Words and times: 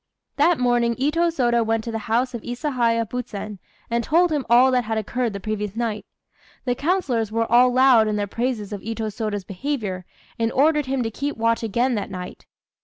That 0.37 0.57
morning 0.57 0.95
Itô 0.95 1.27
Sôda 1.31 1.63
went 1.63 1.83
to 1.83 1.91
the 1.91 2.09
house 2.09 2.33
of 2.33 2.41
Isahaya 2.41 3.07
Buzen, 3.07 3.59
and 3.87 4.03
told 4.03 4.31
him 4.31 4.47
all 4.49 4.71
that 4.71 4.85
had 4.85 4.97
occurred 4.97 5.31
the 5.33 5.39
previous 5.39 5.75
night. 5.75 6.07
The 6.65 6.73
councillors 6.73 7.31
were 7.31 7.45
all 7.51 7.71
loud 7.71 8.07
in 8.07 8.15
their 8.15 8.25
praises 8.25 8.73
of 8.73 8.81
Itô 8.81 9.13
Sôda's 9.15 9.43
behaviour, 9.43 10.05
and 10.39 10.51
ordered 10.53 10.87
him 10.87 11.03
to 11.03 11.11
keep 11.11 11.37
watch 11.37 11.61
again 11.61 11.93
that 11.93 12.09
night. 12.09 12.47